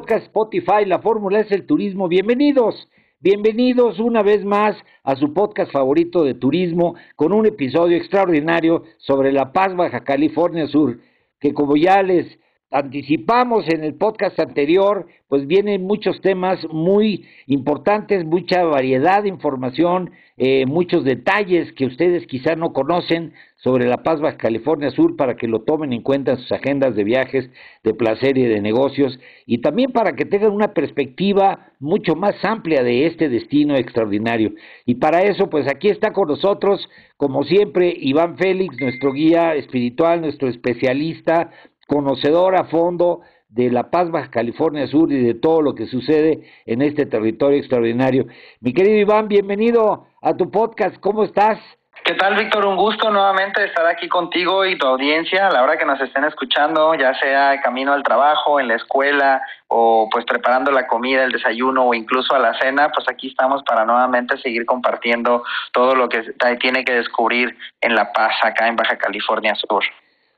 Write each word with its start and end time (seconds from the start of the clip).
Spotify, 0.00 0.86
la 0.86 1.00
fórmula 1.00 1.40
es 1.40 1.52
el 1.52 1.66
turismo. 1.66 2.08
Bienvenidos, 2.08 2.88
bienvenidos 3.20 4.00
una 4.00 4.22
vez 4.22 4.42
más 4.42 4.74
a 5.04 5.16
su 5.16 5.34
podcast 5.34 5.70
favorito 5.70 6.24
de 6.24 6.32
turismo 6.32 6.94
con 7.14 7.34
un 7.34 7.44
episodio 7.44 7.98
extraordinario 7.98 8.84
sobre 8.96 9.32
La 9.32 9.52
Paz, 9.52 9.76
Baja 9.76 10.02
California 10.02 10.66
Sur, 10.66 10.98
que 11.38 11.52
como 11.52 11.76
ya 11.76 12.02
les 12.02 12.38
anticipamos 12.72 13.68
en 13.68 13.84
el 13.84 13.94
podcast 13.94 14.38
anterior, 14.40 15.06
pues 15.28 15.46
vienen 15.46 15.82
muchos 15.82 16.20
temas 16.20 16.58
muy 16.70 17.26
importantes, 17.46 18.24
mucha 18.24 18.64
variedad 18.64 19.22
de 19.22 19.28
información, 19.28 20.10
eh, 20.38 20.64
muchos 20.66 21.04
detalles 21.04 21.72
que 21.72 21.86
ustedes 21.86 22.26
quizá 22.26 22.56
no 22.56 22.72
conocen 22.72 23.34
sobre 23.56 23.86
La 23.86 24.02
Paz, 24.02 24.20
Baja 24.20 24.38
California 24.38 24.90
Sur, 24.90 25.16
para 25.16 25.36
que 25.36 25.46
lo 25.46 25.60
tomen 25.60 25.92
en 25.92 26.02
cuenta 26.02 26.32
en 26.32 26.38
sus 26.38 26.50
agendas 26.50 26.96
de 26.96 27.04
viajes, 27.04 27.48
de 27.84 27.94
placer 27.94 28.36
y 28.36 28.42
de 28.42 28.60
negocios, 28.60 29.20
y 29.46 29.58
también 29.58 29.92
para 29.92 30.16
que 30.16 30.24
tengan 30.24 30.50
una 30.50 30.74
perspectiva 30.74 31.68
mucho 31.78 32.16
más 32.16 32.34
amplia 32.44 32.82
de 32.82 33.06
este 33.06 33.28
destino 33.28 33.76
extraordinario. 33.76 34.52
Y 34.84 34.96
para 34.96 35.22
eso, 35.22 35.48
pues 35.48 35.68
aquí 35.68 35.88
está 35.88 36.12
con 36.12 36.28
nosotros, 36.28 36.88
como 37.16 37.44
siempre, 37.44 37.94
Iván 37.96 38.36
Félix, 38.36 38.80
nuestro 38.80 39.12
guía 39.12 39.54
espiritual, 39.54 40.22
nuestro 40.22 40.48
especialista, 40.48 41.50
conocedor 41.92 42.56
a 42.56 42.64
fondo 42.64 43.20
de 43.50 43.70
La 43.70 43.90
Paz, 43.90 44.10
Baja 44.10 44.30
California 44.30 44.86
Sur 44.86 45.12
y 45.12 45.22
de 45.22 45.34
todo 45.34 45.60
lo 45.60 45.74
que 45.74 45.86
sucede 45.86 46.40
en 46.64 46.80
este 46.80 47.04
territorio 47.04 47.58
extraordinario. 47.58 48.24
Mi 48.60 48.72
querido 48.72 48.96
Iván, 48.96 49.28
bienvenido 49.28 50.06
a 50.22 50.34
tu 50.34 50.50
podcast. 50.50 50.96
¿Cómo 51.00 51.22
estás? 51.22 51.58
¿Qué 52.02 52.14
tal, 52.14 52.34
Víctor? 52.34 52.64
Un 52.64 52.76
gusto 52.76 53.10
nuevamente 53.10 53.62
estar 53.64 53.86
aquí 53.86 54.08
contigo 54.08 54.64
y 54.64 54.78
tu 54.78 54.86
audiencia 54.86 55.46
a 55.46 55.52
la 55.52 55.62
hora 55.62 55.76
que 55.76 55.84
nos 55.84 56.00
estén 56.00 56.24
escuchando, 56.24 56.94
ya 56.94 57.12
sea 57.14 57.60
camino 57.60 57.92
al 57.92 58.02
trabajo, 58.02 58.58
en 58.58 58.68
la 58.68 58.76
escuela 58.76 59.42
o 59.68 60.08
pues 60.10 60.24
preparando 60.24 60.72
la 60.72 60.86
comida, 60.86 61.22
el 61.22 61.30
desayuno 61.30 61.84
o 61.84 61.94
incluso 61.94 62.34
a 62.34 62.38
la 62.38 62.58
cena, 62.58 62.88
pues 62.88 63.06
aquí 63.08 63.28
estamos 63.28 63.62
para 63.64 63.84
nuevamente 63.84 64.38
seguir 64.38 64.64
compartiendo 64.64 65.44
todo 65.72 65.94
lo 65.94 66.08
que 66.08 66.22
tiene 66.58 66.84
que 66.84 66.94
descubrir 66.94 67.54
en 67.82 67.94
La 67.94 68.12
Paz, 68.12 68.32
acá 68.42 68.66
en 68.66 68.76
Baja 68.76 68.96
California 68.96 69.54
Sur. 69.54 69.84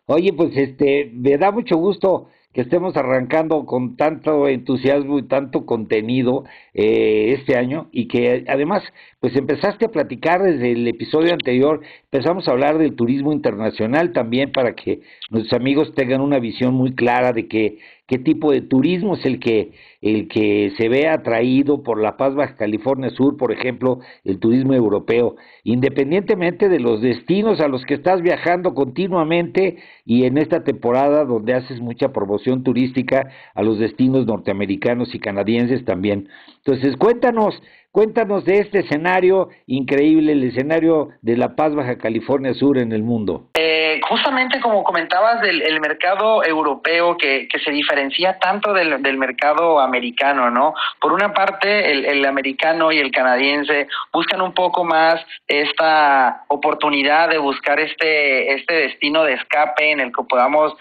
Oye, 0.07 0.33
pues 0.35 0.57
este, 0.57 1.11
me 1.15 1.39
da 1.39 1.51
mucho 1.51 1.77
gusto 1.77 2.29
que 2.53 2.61
estemos 2.61 2.97
arrancando 2.97 3.67
con 3.67 3.97
tanto 3.97 4.47
entusiasmo 4.49 5.19
y 5.19 5.25
tanto 5.25 5.67
contenido 5.67 6.45
eh, 6.73 7.35
este 7.37 7.57
año 7.57 7.89
y 7.91 8.07
que 8.07 8.45
además 8.47 8.83
pues 9.19 9.35
empezaste 9.35 9.87
a 9.87 9.91
platicar 9.91 10.43
desde 10.43 10.73
el 10.73 10.87
episodio 10.87 11.33
anterior, 11.33 11.81
empezamos 12.13 12.47
a 12.47 12.53
hablar 12.53 12.79
del 12.79 12.95
turismo 12.95 13.33
internacional 13.33 14.13
también 14.13 14.53
para 14.53 14.75
que 14.75 15.01
nuestros 15.31 15.59
amigos 15.61 15.93
tengan 15.95 16.21
una 16.21 16.39
visión 16.39 16.75
muy 16.75 16.95
clara 16.95 17.33
de 17.33 17.49
que 17.49 17.79
qué 18.07 18.19
tipo 18.19 18.53
de 18.53 18.61
turismo 18.61 19.15
es 19.15 19.25
el 19.25 19.41
que 19.41 19.73
el 20.01 20.29
que 20.29 20.71
se 20.77 20.91
ve 20.91 21.09
atraído 21.09 21.83
por 21.83 21.99
La 21.99 22.19
Paz 22.19 22.35
Baja 22.35 22.57
California 22.57 23.09
Sur, 23.09 23.39
por 23.39 23.53
ejemplo, 23.53 24.01
el 24.25 24.39
turismo 24.39 24.75
europeo, 24.75 25.37
independientemente 25.63 26.69
de 26.69 26.79
los 26.79 27.01
destinos 27.01 27.61
a 27.61 27.69
los 27.69 27.87
que 27.87 27.95
estás 27.95 28.21
viajando 28.21 28.75
continuamente 28.75 29.79
y 30.05 30.25
en 30.25 30.37
esta 30.37 30.63
temporada 30.63 31.25
donde 31.25 31.55
haces 31.55 31.81
mucha 31.81 32.13
promoción 32.13 32.63
turística 32.63 33.31
a 33.55 33.63
los 33.63 33.79
destinos 33.79 34.27
norteamericanos 34.27 35.15
y 35.15 35.19
canadienses 35.19 35.87
también. 35.87 36.29
Entonces, 36.59 36.97
cuéntanos 36.99 37.63
Cuéntanos 37.95 38.45
de 38.45 38.59
este 38.59 38.81
escenario 38.81 39.51
increíble, 39.69 40.33
el 40.33 40.43
escenario 40.43 41.11
de 41.23 41.37
La 41.37 41.55
Paz, 41.55 41.77
Baja 41.77 41.97
California 41.97 42.53
Sur 42.53 42.77
en 42.77 42.91
el 42.91 43.05
mundo. 43.05 43.51
Eh, 43.55 44.01
justamente 44.09 44.61
como 44.61 44.83
comentabas 44.83 45.41
del 45.41 45.63
el 45.63 45.81
mercado 45.81 46.45
europeo 46.45 47.17
que, 47.17 47.47
que 47.47 47.61
se 47.61 47.71
diferencia 47.71 48.37
tanto 48.41 48.73
del, 48.73 49.01
del, 49.01 49.17
mercado 49.17 49.79
americano, 49.79 50.51
¿no? 50.51 50.75
Por 51.01 51.13
una 51.13 51.33
parte, 51.33 51.93
el, 51.93 52.05
el 52.05 52.27
americano 52.27 52.91
y 52.91 52.99
el 52.99 53.13
canadiense 53.13 53.87
buscan 54.13 54.41
un 54.41 54.55
poco 54.55 54.83
más 54.83 55.25
esta 55.47 56.47
oportunidad 56.49 57.29
de 57.29 57.39
buscar 57.39 57.79
este, 57.79 58.55
este 58.55 58.75
destino 58.75 59.23
de 59.23 59.35
escape 59.35 59.93
en 59.93 60.01
el 60.01 60.11
que 60.11 60.25
podamos 60.29 60.75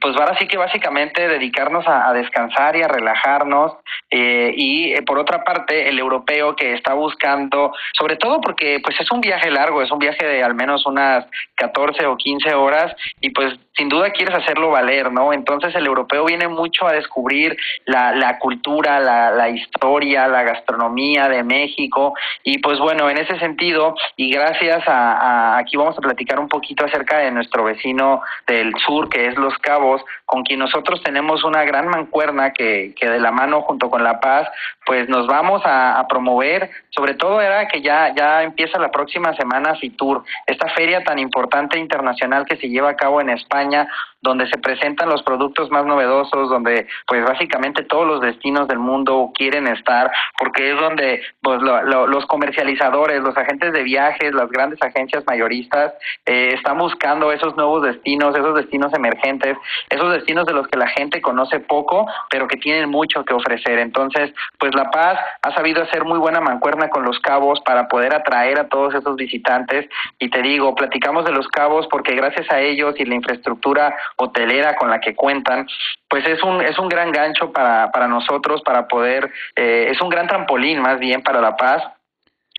pues 0.00 0.16
ahora 0.16 0.36
sí 0.38 0.46
que 0.48 0.56
básicamente 0.56 1.28
dedicarnos 1.28 1.84
a, 1.86 2.12
descansar 2.12 2.76
y 2.76 2.82
a 2.82 2.88
relajarnos 2.88 3.72
eh, 4.10 4.52
y 4.56 4.92
eh, 4.92 5.02
por 5.02 5.18
otra 5.18 5.42
parte 5.44 5.88
el 5.88 5.98
europeo 5.98 6.54
que 6.54 6.74
está 6.74 6.94
buscando 6.94 7.72
sobre 7.98 8.16
todo 8.16 8.40
porque 8.40 8.80
pues 8.82 8.98
es 9.00 9.10
un 9.10 9.20
viaje 9.20 9.50
largo 9.50 9.82
es 9.82 9.90
un 9.90 9.98
viaje 9.98 10.24
de 10.24 10.42
al 10.42 10.54
menos 10.54 10.86
unas 10.86 11.26
14 11.56 12.06
o 12.06 12.16
15 12.16 12.54
horas 12.54 12.94
y 13.20 13.30
pues 13.30 13.58
sin 13.76 13.88
duda 13.88 14.10
quieres 14.10 14.34
hacerlo 14.34 14.70
valer 14.70 15.10
no 15.12 15.32
entonces 15.32 15.74
el 15.74 15.86
europeo 15.86 16.24
viene 16.24 16.48
mucho 16.48 16.86
a 16.86 16.92
descubrir 16.92 17.56
la, 17.84 18.14
la 18.14 18.38
cultura 18.38 19.00
la, 19.00 19.30
la 19.32 19.48
historia 19.48 20.28
la 20.28 20.42
gastronomía 20.44 21.28
de 21.28 21.42
México 21.42 22.14
y 22.44 22.58
pues 22.58 22.78
bueno 22.78 23.10
en 23.10 23.18
ese 23.18 23.38
sentido 23.38 23.94
y 24.16 24.30
gracias 24.30 24.86
a, 24.86 25.12
a 25.54 25.58
aquí 25.58 25.76
vamos 25.76 25.98
a 25.98 26.00
platicar 26.00 26.38
un 26.38 26.48
poquito 26.48 26.84
acerca 26.84 27.18
de 27.18 27.30
nuestro 27.30 27.64
vecino 27.64 28.22
del 28.46 28.72
sur 28.84 29.08
que 29.08 29.26
es 29.26 29.36
los 29.36 29.56
Cabos, 29.58 30.02
con 30.24 30.42
quien 30.44 30.60
nosotros 30.60 31.02
tenemos 31.02 31.44
una 31.44 31.64
gran 31.64 31.88
mancuerna 31.88 32.52
que, 32.52 32.94
que 32.98 33.08
de 33.08 33.18
la 33.18 33.32
mano 33.32 33.62
junto 33.62 33.90
con 33.90 33.95
La 33.98 34.20
Paz, 34.20 34.48
pues 34.84 35.08
nos 35.08 35.26
vamos 35.26 35.62
a, 35.64 36.04
promover. 36.08 36.70
Sobre 36.90 37.14
todo 37.14 37.40
era 37.40 37.66
que 37.68 37.82
ya, 37.82 38.14
ya 38.14 38.42
empieza 38.42 38.78
la 38.78 38.90
próxima 38.90 39.34
semana 39.34 39.74
Fitur, 39.74 40.24
esta 40.46 40.68
feria 40.70 41.02
tan 41.02 41.18
importante 41.18 41.78
internacional 41.78 42.46
que 42.46 42.56
se 42.56 42.68
lleva 42.68 42.90
a 42.90 42.96
cabo 42.96 43.20
en 43.20 43.30
España, 43.30 43.88
donde 44.22 44.48
se 44.48 44.58
presentan 44.58 45.08
los 45.08 45.22
productos 45.22 45.70
más 45.70 45.84
novedosos, 45.84 46.48
donde 46.48 46.86
pues 47.06 47.24
básicamente 47.24 47.84
todos 47.84 48.06
los 48.06 48.20
destinos 48.20 48.66
del 48.68 48.78
mundo 48.78 49.30
quieren 49.34 49.66
estar, 49.68 50.10
porque 50.38 50.72
es 50.72 50.80
donde 50.80 51.22
pues 51.42 51.60
lo, 51.60 52.06
los 52.06 52.26
comercializadores, 52.26 53.22
los 53.22 53.36
agentes 53.36 53.72
de 53.72 53.82
viajes, 53.82 54.34
las 54.34 54.48
grandes 54.50 54.80
agencias 54.82 55.24
mayoristas 55.26 55.92
eh, 56.24 56.54
están 56.54 56.78
buscando 56.78 57.30
esos 57.32 57.56
nuevos 57.56 57.82
destinos, 57.82 58.34
esos 58.34 58.54
destinos 58.54 58.92
emergentes, 58.94 59.56
esos 59.90 60.12
destinos 60.12 60.46
de 60.46 60.54
los 60.54 60.66
que 60.68 60.78
la 60.78 60.88
gente 60.88 61.20
conoce 61.20 61.60
poco, 61.60 62.06
pero 62.30 62.48
que 62.48 62.56
tienen 62.56 62.90
mucho 62.90 63.24
que 63.24 63.34
ofrecer. 63.34 63.78
Entonces, 63.86 64.32
pues 64.58 64.74
La 64.74 64.90
Paz 64.90 65.18
ha 65.42 65.54
sabido 65.54 65.82
hacer 65.82 66.04
muy 66.04 66.18
buena 66.18 66.40
mancuerna 66.40 66.90
con 66.90 67.04
los 67.04 67.18
cabos 67.20 67.60
para 67.64 67.88
poder 67.88 68.14
atraer 68.14 68.58
a 68.58 68.68
todos 68.68 68.94
esos 68.94 69.16
visitantes. 69.16 69.88
Y 70.18 70.28
te 70.28 70.42
digo, 70.42 70.74
platicamos 70.74 71.24
de 71.24 71.32
los 71.32 71.48
cabos 71.48 71.86
porque 71.90 72.14
gracias 72.14 72.46
a 72.50 72.60
ellos 72.60 72.94
y 72.98 73.04
la 73.04 73.14
infraestructura 73.14 73.96
hotelera 74.16 74.76
con 74.76 74.90
la 74.90 75.00
que 75.00 75.14
cuentan, 75.14 75.66
pues 76.08 76.26
es 76.26 76.42
un, 76.42 76.60
es 76.60 76.78
un 76.78 76.88
gran 76.88 77.12
gancho 77.12 77.52
para, 77.52 77.90
para 77.92 78.08
nosotros, 78.08 78.60
para 78.62 78.86
poder, 78.88 79.30
eh, 79.54 79.88
es 79.90 80.00
un 80.00 80.08
gran 80.08 80.26
trampolín 80.26 80.80
más 80.80 80.98
bien 80.98 81.22
para 81.22 81.40
La 81.40 81.56
Paz 81.56 81.82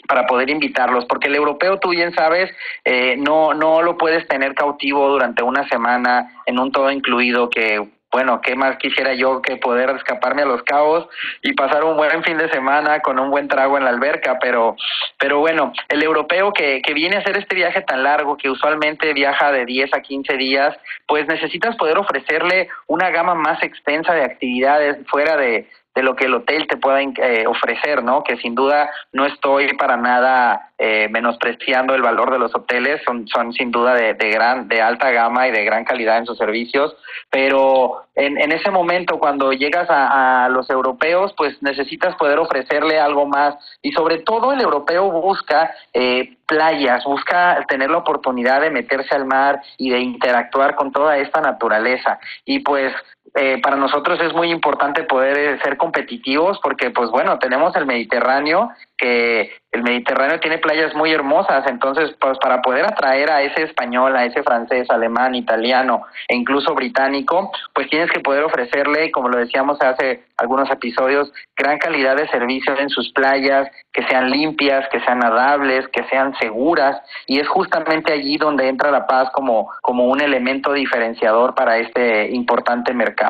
para 0.08 0.26
poder 0.26 0.50
invitarlos, 0.50 1.06
porque 1.06 1.28
el 1.28 1.36
europeo, 1.36 1.80
tú 1.80 1.90
bien 1.90 2.14
sabes, 2.14 2.50
eh, 2.86 3.18
no, 3.18 3.54
no 3.54 3.82
lo 3.82 3.98
puedes 3.98 4.26
tener 4.28 4.54
cautivo 4.54 5.10
durante 5.10 5.44
una 5.44 5.68
semana 5.68 6.32
en 6.46 6.60
un 6.60 6.72
todo 6.72 6.90
incluido 6.92 7.50
que 7.50 7.97
bueno, 8.12 8.42
¿qué 8.42 8.56
más 8.56 8.78
quisiera 8.78 9.14
yo 9.14 9.42
que 9.42 9.58
poder 9.58 9.90
escaparme 9.90 10.44
a 10.44 10.46
los 10.46 10.64
cabos 10.64 11.08
y 11.42 11.54
pasar 11.54 11.84
un 11.84 11.98
buen 11.98 12.24
fin 12.24 12.38
de 12.38 12.50
semana 12.50 13.02
con 13.02 13.20
un 13.20 13.30
buen 13.30 13.48
trago 13.48 13.78
en 13.78 13.84
la 13.84 13.90
alberca? 13.90 14.40
Pero, 14.40 14.76
pero 15.20 15.40
bueno, 15.40 15.74
el 15.90 16.02
europeo 16.04 16.54
que, 16.54 16.82
que 16.82 16.94
viene 16.94 17.18
a 17.18 17.20
hacer 17.20 17.38
este 17.38 17.56
viaje 17.56 17.82
tan 17.82 18.04
largo, 18.04 18.38
que 18.38 18.50
usualmente 18.50 19.14
viaja 19.14 19.52
de 19.52 19.66
10 19.66 19.94
a 19.94 20.02
15 20.02 20.38
días, 20.38 20.78
pues 21.06 21.28
necesitas 21.28 21.76
poder 21.76 21.98
ofrecerle 21.98 22.70
una 22.88 23.10
gama 23.10 23.36
más 23.36 23.62
extensa 23.62 24.14
de 24.14 24.24
actividades 24.24 24.98
fuera 25.08 25.36
de, 25.36 25.68
de 25.98 26.04
lo 26.04 26.16
que 26.16 26.26
el 26.26 26.36
hotel 26.36 26.68
te 26.68 26.78
pueda 26.78 27.02
eh, 27.02 27.48
ofrecer, 27.48 28.04
¿no? 28.04 28.24
Que 28.24 28.38
sin 28.38 28.54
duda 28.54 28.88
no 29.14 29.26
estoy 29.26 29.76
para 29.78 29.98
nada 29.98 30.70
eh, 30.78 31.08
menospreciando 31.10 31.96
el 31.96 32.04
valor 32.04 32.32
de 32.32 32.38
los 32.38 32.54
hoteles, 32.54 33.02
son, 33.04 33.28
son 33.28 33.52
sin 33.52 33.72
duda 33.72 33.96
de, 33.96 34.14
gran, 34.14 34.68
de 34.68 34.80
alta 34.80 35.10
gama 35.10 35.48
y 35.48 35.52
de 35.52 35.66
gran 35.66 35.86
calidad 35.86 36.20
en 36.20 36.28
sus 36.28 36.38
servicios, 36.38 36.96
pero 37.32 38.04
en, 38.14 38.38
en 38.38 38.52
ese 38.52 38.70
momento 38.70 39.18
cuando 39.18 39.54
llegas 39.54 39.90
a, 39.90 40.46
a, 40.46 40.50
los 40.50 40.70
europeos, 40.70 41.34
pues 41.36 41.60
necesitas 41.64 42.16
poder 42.18 42.38
ofrecerle 42.38 43.00
algo 43.00 43.26
más 43.26 43.56
y 43.82 43.92
sobre 43.92 44.20
todo 44.20 44.54
el 44.54 44.62
europeo 44.62 45.10
busca 45.10 45.72
eh, 45.94 46.38
playas, 46.46 47.04
busca 47.06 47.66
tener 47.68 47.90
la 47.90 47.98
oportunidad 47.98 48.62
de 48.62 48.70
meterse 48.70 49.16
al 49.16 49.26
mar 49.26 49.62
y 49.78 49.90
de 49.90 50.00
interactuar 50.00 50.76
con 50.76 50.92
toda 50.92 51.18
esta 51.18 51.42
naturaleza 51.42 52.20
y 52.46 52.60
pues 52.60 52.94
eh, 53.40 53.60
para 53.62 53.76
nosotros 53.76 54.20
es 54.20 54.34
muy 54.34 54.50
importante 54.50 55.04
poder 55.04 55.38
eh, 55.38 55.60
ser 55.64 55.78
competitivos 55.78 56.60
porque, 56.64 56.90
pues 56.90 57.12
bueno, 57.12 57.38
tenemos 57.38 57.76
el 57.76 57.86
Mediterráneo 57.86 58.72
que 58.98 59.52
el 59.72 59.84
Mediterráneo 59.84 60.40
tiene 60.40 60.58
playas 60.58 60.96
muy 60.96 61.12
hermosas, 61.12 61.68
entonces 61.68 62.16
pues 62.20 62.40
para 62.40 62.64
poder 62.64 62.86
atraer 62.86 63.30
a 63.30 63.44
ese 63.44 63.64
español, 63.64 64.16
a 64.16 64.26
ese 64.26 64.42
francés, 64.42 64.90
alemán, 64.90 65.36
italiano 65.36 66.02
e 66.28 66.36
incluso 66.36 66.74
británico, 66.74 67.52
pues 67.74 67.88
tienes 67.90 68.10
que 68.10 68.22
poder 68.22 68.44
ofrecerle, 68.44 69.12
como 69.12 69.30
lo 69.30 69.38
decíamos 69.38 69.80
hace 69.82 70.24
algunos 70.38 70.70
episodios, 70.72 71.32
gran 71.56 71.78
calidad 71.78 72.16
de 72.16 72.28
servicio 72.30 72.76
en 72.80 72.90
sus 72.90 73.12
playas, 73.12 73.70
que 73.94 74.04
sean 74.08 74.32
limpias, 74.32 74.88
que 74.90 75.00
sean 75.02 75.20
nadables, 75.20 75.88
que 75.90 76.04
sean 76.06 76.34
seguras 76.40 77.00
y 77.28 77.40
es 77.40 77.48
justamente 77.48 78.14
allí 78.14 78.38
donde 78.38 78.68
entra 78.68 78.90
la 78.90 79.06
paz 79.06 79.30
como 79.32 79.70
como 79.82 80.08
un 80.08 80.22
elemento 80.22 80.74
diferenciador 80.74 81.54
para 81.54 81.78
este 81.78 82.32
importante 82.32 82.94
mercado. 82.94 83.27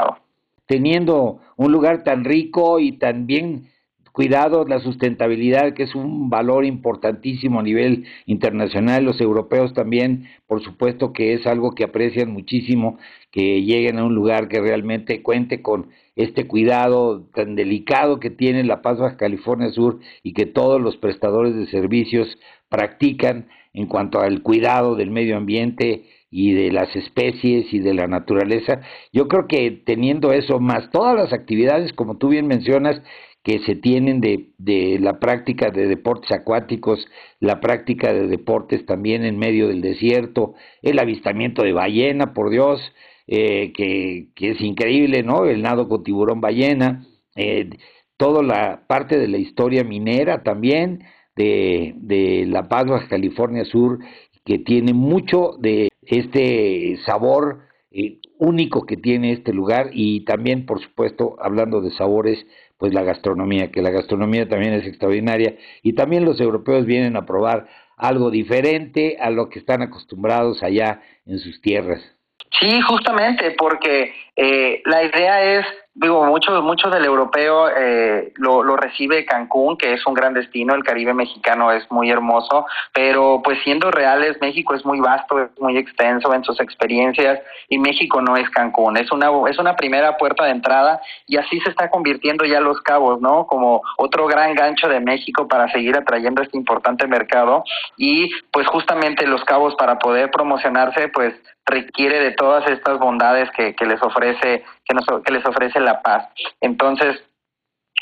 Teniendo 0.66 1.40
un 1.56 1.72
lugar 1.72 2.04
tan 2.04 2.26
rico 2.26 2.80
y 2.80 2.94
tan 2.94 3.26
bien 3.26 3.70
cuidado, 4.18 4.66
la 4.66 4.80
sustentabilidad, 4.80 5.76
que 5.76 5.84
es 5.84 5.94
un 5.94 6.28
valor 6.28 6.66
importantísimo 6.66 7.60
a 7.60 7.64
nivel 7.64 8.06
internacional. 8.26 9.06
Los 9.06 9.22
europeos 9.22 9.76
también, 9.76 10.26
por 10.48 10.64
supuesto 10.64 11.14
que 11.14 11.36
es 11.36 11.46
algo 11.46 11.76
que 11.76 11.84
aprecian 11.84 12.32
muchísimo, 12.32 12.98
que 13.30 13.62
lleguen 13.62 14.00
a 14.00 14.04
un 14.04 14.16
lugar 14.16 14.48
que 14.48 14.60
realmente 14.60 15.22
cuente 15.22 15.62
con 15.62 15.92
este 16.18 16.48
cuidado 16.48 17.28
tan 17.34 17.56
delicado 17.56 18.20
que 18.20 18.32
tiene 18.32 18.64
La 18.64 18.82
Paz 18.82 18.98
Baja 18.98 19.18
California 19.18 19.70
Sur 19.70 20.00
y 20.24 20.34
que 20.34 20.48
todos 20.48 20.82
los 20.82 20.98
prestadores 20.98 21.56
de 21.56 21.68
servicios 21.68 22.38
practican 22.70 23.48
en 23.74 23.86
cuanto 23.86 24.20
al 24.20 24.42
cuidado 24.42 24.96
del 24.96 25.12
medio 25.12 25.38
ambiente 25.38 26.06
y 26.32 26.54
de 26.54 26.72
las 26.72 26.94
especies 26.96 27.72
y 27.72 27.80
de 27.80 27.94
la 27.94 28.08
naturaleza. 28.08 28.82
Yo 29.14 29.28
creo 29.28 29.48
que 29.48 29.72
teniendo 29.72 30.34
eso 30.34 30.60
más 30.60 30.90
todas 30.92 31.16
las 31.16 31.32
actividades, 31.32 31.94
como 31.94 32.18
tú 32.18 32.30
bien 32.30 32.48
mencionas, 32.48 33.02
que 33.44 33.60
se 33.60 33.76
tienen 33.76 34.20
de, 34.20 34.50
de 34.58 34.98
la 35.00 35.20
práctica 35.20 35.70
de 35.70 35.88
deportes 35.88 36.32
acuáticos, 36.32 37.08
la 37.40 37.62
práctica 37.62 38.12
de 38.12 38.28
deportes 38.28 38.86
también 38.86 39.24
en 39.24 39.38
medio 39.38 39.70
del 39.70 39.82
desierto, 39.82 40.56
el 40.82 41.00
avistamiento 41.00 41.64
de 41.64 41.72
ballena, 41.72 42.34
por 42.34 42.50
Dios, 42.50 42.82
eh, 43.28 43.74
que, 43.74 44.30
es 44.36 44.62
increíble, 44.62 45.24
¿no? 45.24 45.46
El 45.46 45.62
nado 45.62 45.88
con 45.90 46.04
tiburón 46.04 46.42
ballena, 46.42 47.06
eh, 47.36 47.70
toda 48.18 48.42
la 48.42 48.88
parte 48.88 49.20
de 49.20 49.28
la 49.28 49.38
historia 49.38 49.84
minera 49.84 50.44
también, 50.44 51.04
de, 51.36 51.94
de 51.98 52.46
La 52.48 52.68
Paz, 52.68 52.86
California 53.10 53.64
Sur, 53.66 54.00
que 54.44 54.60
tiene 54.60 54.94
mucho 54.94 55.52
de 55.60 55.90
este 56.02 56.98
sabor 57.06 57.68
eh, 57.92 58.20
único 58.40 58.86
que 58.86 58.98
tiene 58.98 59.34
este 59.34 59.54
lugar 59.54 59.90
y 59.92 60.24
también, 60.26 60.66
por 60.66 60.82
supuesto, 60.82 61.36
hablando 61.40 61.82
de 61.82 61.92
sabores, 61.92 62.46
pues 62.78 62.94
la 62.94 63.04
gastronomía, 63.04 63.72
que 63.72 63.82
la 63.82 63.90
gastronomía 63.90 64.48
también 64.48 64.74
es 64.74 64.86
extraordinaria 64.86 65.58
y 65.82 65.94
también 65.94 66.26
los 66.26 66.40
europeos 66.40 66.86
vienen 66.86 67.16
a 67.16 67.26
probar 67.26 67.68
algo 67.98 68.30
diferente 68.30 69.18
a 69.20 69.32
lo 69.32 69.50
que 69.50 69.60
están 69.60 69.82
acostumbrados 69.82 70.64
allá 70.64 71.02
en 71.26 71.40
sus 71.40 71.60
tierras. 71.62 72.17
Sí, 72.60 72.82
justamente, 72.82 73.52
porque 73.52 74.14
eh, 74.36 74.82
la 74.86 75.04
idea 75.04 75.44
es 75.44 75.66
digo, 76.00 76.26
mucho, 76.26 76.62
mucho 76.62 76.90
del 76.90 77.06
europeo 77.06 77.70
eh, 77.70 78.32
lo, 78.36 78.64
lo 78.64 78.78
recibe 78.78 79.26
Cancún, 79.26 79.78
que 79.78 79.94
es 79.94 80.06
un 80.06 80.14
gran 80.14 80.34
destino, 80.34 80.76
el 80.76 80.84
Caribe 80.84 81.14
mexicano 81.14 81.72
es 81.72 81.90
muy 81.92 82.12
hermoso, 82.12 82.66
pero 82.94 83.42
pues 83.44 83.60
siendo 83.64 83.90
reales, 83.90 84.38
México 84.40 84.76
es 84.76 84.86
muy 84.86 85.00
vasto, 85.00 85.40
es 85.40 85.50
muy 85.60 85.78
extenso 85.78 86.34
en 86.34 86.44
sus 86.44 86.60
experiencias 86.60 87.40
y 87.68 87.80
México 87.80 88.22
no 88.22 88.38
es 88.38 88.48
Cancún, 88.52 88.98
es 88.98 89.12
una, 89.12 89.30
es 89.50 89.58
una 89.58 89.76
primera 89.76 90.18
puerta 90.18 90.46
de 90.46 90.52
entrada 90.52 91.02
y 91.26 91.38
así 91.38 91.60
se 91.62 91.70
está 91.70 91.90
convirtiendo 91.90 92.46
ya 92.46 92.60
Los 92.60 92.80
Cabos, 92.82 93.20
¿no? 93.20 93.48
Como 93.48 93.82
otro 93.98 94.28
gran 94.28 94.54
gancho 94.54 94.88
de 94.88 95.00
México 95.00 95.48
para 95.48 95.72
seguir 95.72 95.98
atrayendo 95.98 96.44
este 96.44 96.58
importante 96.58 97.08
mercado 97.08 97.64
y 97.98 98.30
pues 98.52 98.68
justamente 98.68 99.26
Los 99.26 99.44
Cabos 99.46 99.76
para 99.76 99.98
poder 99.98 100.30
promocionarse, 100.30 101.08
pues 101.10 101.34
requiere 101.66 102.20
de 102.20 102.32
todas 102.32 102.66
estas 102.70 102.98
bondades 102.98 103.50
que, 103.52 103.76
que 103.76 103.86
les 103.86 104.02
ofrece 104.02 104.64
que, 104.88 104.96
nos, 104.96 105.06
que 105.24 105.34
les 105.34 105.46
ofrece 105.46 105.80
La 105.80 106.02
Paz. 106.02 106.28
Entonces, 106.62 107.24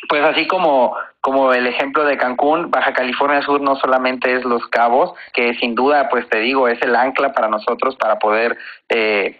pues 0.07 0.23
así 0.23 0.47
como 0.47 0.95
como 1.25 1.53
el 1.53 1.65
ejemplo 1.65 2.05
de 2.05 2.17
Cancún, 2.17 2.69
Baja 2.69 2.93
California 2.93 3.41
Sur 3.41 3.59
no 3.59 3.75
solamente 3.77 4.31
es 4.35 4.45
Los 4.45 4.67
Cabos, 4.67 5.11
que 5.33 5.55
sin 5.55 5.73
duda, 5.73 6.07
pues 6.07 6.29
te 6.29 6.37
digo, 6.37 6.67
es 6.67 6.79
el 6.83 6.95
ancla 6.95 7.33
para 7.33 7.47
nosotros 7.47 7.95
para 7.95 8.19
poder 8.19 8.55
eh, 8.89 9.35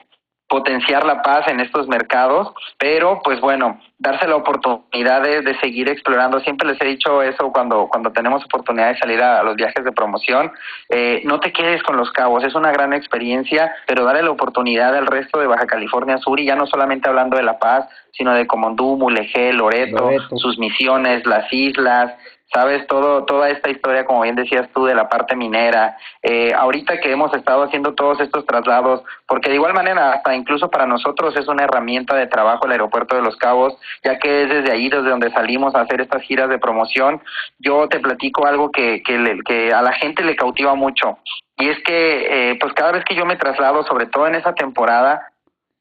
potenciar 0.48 1.06
la 1.06 1.22
paz 1.22 1.48
en 1.48 1.60
estos 1.60 1.88
mercados, 1.88 2.54
pero 2.78 3.20
pues 3.24 3.42
bueno, 3.42 3.80
darse 3.98 4.28
la 4.28 4.36
oportunidad 4.36 5.24
de, 5.24 5.42
de, 5.42 5.58
seguir 5.60 5.90
explorando. 5.90 6.40
Siempre 6.42 6.68
les 6.68 6.80
he 6.82 6.86
dicho 6.86 7.22
eso 7.24 7.52
cuando, 7.52 7.88
cuando 7.88 8.12
tenemos 8.12 8.46
oportunidad 8.46 8.90
de 8.90 9.00
salir 9.00 9.22
a, 9.24 9.40
a 9.40 9.44
los 9.44 9.56
viajes 9.56 9.84
de 9.84 9.92
promoción. 9.92 10.52
Eh, 10.90 11.22
no 11.26 11.40
te 11.40 11.52
quedes 11.52 11.82
con 11.82 11.98
los 11.98 12.12
cabos, 12.12 12.44
es 12.44 12.54
una 12.54 12.72
gran 12.72 12.94
experiencia, 12.94 13.74
pero 13.88 14.04
dale 14.06 14.22
la 14.22 14.32
oportunidad 14.32 14.96
al 14.96 15.08
resto 15.08 15.40
de 15.40 15.48
Baja 15.48 15.66
California 15.66 16.18
Sur 16.20 16.40
y 16.40 16.46
ya 16.46 16.56
no 16.56 16.68
solamente 16.68 17.10
hablando 17.10 17.38
de 17.38 17.44
La 17.44 17.58
Paz, 17.58 17.88
sino 18.12 18.34
de 18.34 18.46
Comondú, 18.46 18.98
Mulegé, 18.98 19.52
Loreto, 19.52 19.98
Loreto. 19.98 20.38
sus 20.38 20.60
misiones, 20.60 21.26
las 21.26 21.52
islas, 21.52 22.14
sabes 22.56 22.88
todo 22.88 23.26
toda 23.26 23.50
esta 23.50 23.70
historia 23.70 24.06
como 24.06 24.22
bien 24.22 24.36
decías 24.36 24.70
tú 24.74 24.86
de 24.86 24.96
la 24.96 25.10
parte 25.10 25.36
minera. 25.36 25.98
Eh, 26.24 26.54
ahorita 26.54 27.02
que 27.02 27.12
hemos 27.12 27.34
estado 27.34 27.64
haciendo 27.64 27.94
todos 27.94 28.22
estos 28.22 28.46
traslados 28.46 29.04
porque 29.28 29.50
de 29.50 29.56
igual 29.56 29.74
manera 29.74 30.14
hasta 30.14 30.34
incluso 30.34 30.70
para 30.70 30.86
nosotros 30.86 31.36
es 31.36 31.50
una 31.50 31.66
herramienta 31.66 32.16
de 32.16 32.28
trabajo 32.28 32.66
el 32.66 32.72
aeropuerto 32.72 33.16
de 33.16 33.24
Los 33.24 33.36
Cabos 33.36 33.78
ya 34.06 34.18
que 34.20 34.44
es 34.44 34.50
desde 34.50 34.72
ahí 34.72 34.90
desde 34.90 35.10
donde 35.10 35.32
salimos 35.32 35.76
a 35.76 35.82
hacer 35.82 36.00
estas 36.00 36.22
giras 36.24 36.48
de 36.48 36.58
promoción. 36.58 37.22
Yo 37.60 37.90
te 37.90 38.00
platico 38.00 38.48
algo 38.48 38.72
que 38.72 39.04
que, 39.04 39.18
le, 39.18 39.40
que 39.42 39.74
a 39.74 39.82
la 39.82 39.92
gente 39.92 40.24
le 40.24 40.38
cautiva 40.38 40.76
mucho 40.76 41.18
y 41.58 41.68
es 41.68 41.78
que 41.84 42.52
eh, 42.52 42.58
pues 42.60 42.72
cada 42.74 42.94
vez 42.94 43.04
que 43.04 43.16
yo 43.16 43.26
me 43.26 43.36
traslado 43.36 43.84
sobre 43.84 44.06
todo 44.06 44.28
en 44.28 44.36
esa 44.36 44.54
temporada 44.56 45.28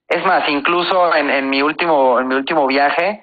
es 0.09 0.25
más 0.27 0.49
incluso 0.49 1.15
en, 1.15 1.31
en 1.31 1.49
mi 1.49 1.63
último 1.63 2.19
en 2.19 2.27
mi 2.27 2.35
último 2.35 2.67
viaje 2.67 3.23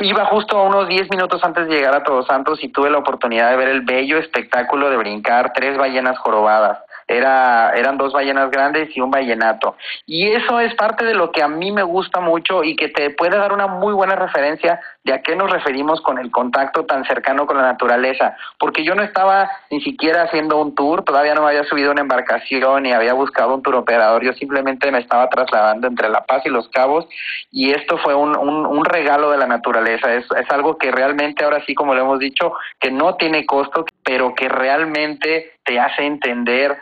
Iba 0.00 0.26
justo 0.26 0.56
a 0.56 0.62
unos 0.62 0.88
10 0.88 1.10
minutos 1.10 1.42
antes 1.44 1.66
de 1.66 1.74
llegar 1.74 1.94
a 1.94 2.04
Todos 2.04 2.26
Santos 2.26 2.62
y 2.62 2.68
tuve 2.68 2.90
la 2.90 2.98
oportunidad 2.98 3.50
de 3.50 3.56
ver 3.56 3.68
el 3.68 3.82
bello 3.82 4.18
espectáculo 4.18 4.90
de 4.90 4.96
brincar 4.96 5.52
tres 5.52 5.76
ballenas 5.76 6.18
jorobadas 6.18 6.78
era 7.06 7.72
eran 7.74 7.96
dos 7.96 8.12
ballenas 8.12 8.50
grandes 8.50 8.96
y 8.96 9.00
un 9.00 9.10
ballenato. 9.10 9.76
Y 10.06 10.28
eso 10.28 10.60
es 10.60 10.74
parte 10.74 11.04
de 11.04 11.14
lo 11.14 11.30
que 11.32 11.42
a 11.42 11.48
mí 11.48 11.72
me 11.72 11.82
gusta 11.82 12.20
mucho 12.20 12.64
y 12.64 12.76
que 12.76 12.88
te 12.88 13.10
puede 13.10 13.36
dar 13.36 13.52
una 13.52 13.66
muy 13.66 13.92
buena 13.92 14.16
referencia 14.16 14.80
de 15.04 15.12
a 15.12 15.22
qué 15.22 15.34
nos 15.34 15.50
referimos 15.50 16.00
con 16.00 16.18
el 16.18 16.30
contacto 16.30 16.84
tan 16.84 17.04
cercano 17.04 17.46
con 17.46 17.56
la 17.56 17.64
naturaleza, 17.64 18.36
porque 18.58 18.84
yo 18.84 18.94
no 18.94 19.02
estaba 19.02 19.50
ni 19.70 19.80
siquiera 19.80 20.22
haciendo 20.22 20.60
un 20.60 20.74
tour, 20.74 21.04
todavía 21.04 21.34
no 21.34 21.46
había 21.46 21.64
subido 21.64 21.90
una 21.90 22.02
embarcación 22.02 22.86
y 22.86 22.92
había 22.92 23.14
buscado 23.14 23.54
un 23.54 23.62
tour 23.62 23.76
operador, 23.76 24.22
yo 24.22 24.32
simplemente 24.34 24.90
me 24.92 24.98
estaba 24.98 25.28
trasladando 25.28 25.88
entre 25.88 26.08
La 26.08 26.24
Paz 26.24 26.42
y 26.44 26.50
Los 26.50 26.68
Cabos 26.68 27.06
y 27.50 27.72
esto 27.72 27.98
fue 27.98 28.14
un, 28.14 28.36
un, 28.36 28.66
un 28.66 28.84
regalo 28.84 29.30
de 29.30 29.38
la 29.38 29.46
naturaleza, 29.46 30.14
es, 30.14 30.24
es 30.30 30.50
algo 30.50 30.78
que 30.78 30.92
realmente 30.92 31.44
ahora 31.44 31.64
sí, 31.66 31.74
como 31.74 31.94
lo 31.94 32.02
hemos 32.02 32.18
dicho, 32.18 32.52
que 32.78 32.90
no 32.90 33.16
tiene 33.16 33.44
costo, 33.44 33.84
pero 34.04 34.34
que 34.34 34.48
realmente 34.48 35.52
te 35.64 35.78
hace 35.78 36.06
entender 36.06 36.76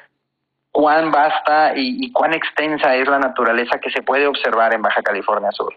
cuán 0.72 1.10
vasta 1.10 1.72
y, 1.76 2.10
cuán 2.12 2.34
extensa 2.34 2.94
es 2.96 3.08
la 3.08 3.18
naturaleza 3.18 3.78
que 3.78 3.90
se 3.90 4.02
puede 4.02 4.26
observar 4.26 4.75
en 4.75 4.82
Baja 4.82 5.02
California 5.02 5.50
Sur. 5.52 5.75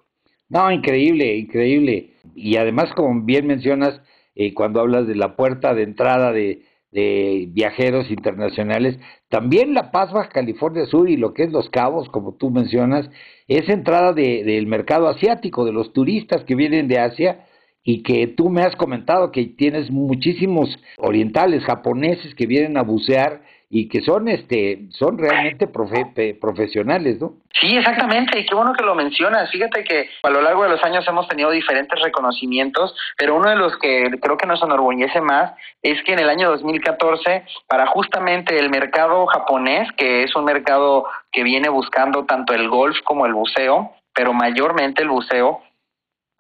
No, 0.50 0.72
increíble, 0.72 1.36
increíble. 1.36 2.12
Y 2.36 2.58
además, 2.58 2.94
como 2.96 3.22
bien 3.24 3.48
mencionas, 3.48 4.02
eh, 4.36 4.54
cuando 4.54 4.82
hablas 4.82 5.08
de 5.08 5.16
la 5.16 5.36
puerta 5.36 5.74
de 5.74 5.84
entrada 5.84 6.32
de, 6.32 6.64
de 6.94 7.48
viajeros 7.50 8.10
internacionales. 8.12 9.00
También 9.28 9.74
La 9.74 9.92
Paz, 9.92 10.14
Baja 10.14 10.30
California 10.30 10.86
Sur 10.86 11.10
y 11.10 11.18
lo 11.18 11.34
que 11.34 11.44
es 11.44 11.52
Los 11.52 11.70
Cabos, 11.70 12.08
como 12.10 12.36
tú 12.36 12.52
mencionas, 12.52 13.10
es 13.48 13.68
entrada 13.68 14.14
de, 14.14 14.44
del 14.44 14.68
mercado 14.68 15.08
asiático, 15.08 15.66
de 15.66 15.74
los 15.74 15.92
turistas 15.92 16.44
que 16.44 16.56
vienen 16.56 16.88
de 16.88 17.00
Asia 17.00 17.48
y 17.84 18.04
que 18.04 18.28
tú 18.28 18.50
me 18.50 18.62
has 18.62 18.76
comentado 18.76 19.32
que 19.32 19.46
tienes 19.46 19.92
muchísimos 19.92 20.70
orientales, 20.98 21.64
japoneses 21.66 22.34
que 22.36 22.48
vienen 22.48 22.78
a 22.78 22.84
bucear 22.84 23.42
y 23.76 23.90
que 23.90 24.02
son 24.02 24.28
este 24.28 24.84
son 24.92 25.18
realmente 25.18 25.68
profesionales, 25.68 27.20
¿no? 27.20 27.34
Sí, 27.60 27.76
exactamente, 27.76 28.40
y 28.40 28.46
qué 28.46 28.54
bueno 28.54 28.74
que 28.74 28.86
lo 28.86 28.94
mencionas. 28.94 29.50
Fíjate 29.50 29.84
que 29.84 30.10
a 30.22 30.30
lo 30.30 30.42
largo 30.44 30.62
de 30.62 30.70
los 30.70 30.84
años 30.84 31.08
hemos 31.08 31.28
tenido 31.28 31.50
diferentes 31.50 32.00
reconocimientos, 32.00 32.96
pero 33.18 33.36
uno 33.36 33.50
de 33.50 33.56
los 33.56 33.76
que 33.80 34.12
creo 34.22 34.38
que 34.38 34.46
nos 34.46 34.62
enorgullece 34.62 35.22
más 35.22 35.54
es 35.82 36.04
que 36.04 36.14
en 36.14 36.20
el 36.20 36.30
año 36.30 36.52
2014, 36.52 37.46
para 37.68 37.88
justamente 37.88 38.60
el 38.60 38.70
mercado 38.70 39.26
japonés, 39.26 39.92
que 39.98 40.22
es 40.22 40.36
un 40.36 40.46
mercado 40.46 41.06
que 41.32 41.44
viene 41.44 41.70
buscando 41.70 42.26
tanto 42.26 42.54
el 42.54 42.70
golf 42.70 42.98
como 43.04 43.26
el 43.26 43.34
buceo, 43.34 43.92
pero 44.14 44.34
mayormente 44.34 45.02
el 45.02 45.10
buceo, 45.10 45.62